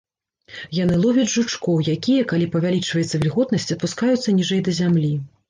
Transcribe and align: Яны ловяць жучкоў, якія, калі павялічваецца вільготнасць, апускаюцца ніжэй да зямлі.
Яны 0.83 0.95
ловяць 1.03 1.25
жучкоў, 1.33 1.83
якія, 1.95 2.21
калі 2.31 2.49
павялічваецца 2.57 3.15
вільготнасць, 3.27 3.71
апускаюцца 3.79 4.37
ніжэй 4.41 4.61
да 4.71 4.77
зямлі. 4.81 5.15